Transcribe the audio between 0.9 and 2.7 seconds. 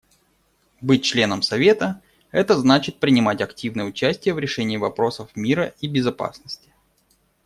членом Совета— это